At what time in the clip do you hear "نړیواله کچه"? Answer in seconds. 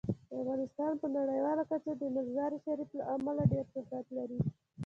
1.17-1.91